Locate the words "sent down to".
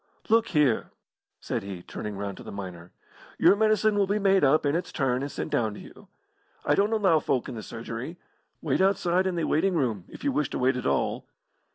5.31-5.79